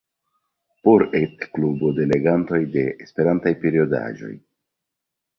[0.87, 4.31] Por etklubo de legantoj de esperantaj periodaĵoj.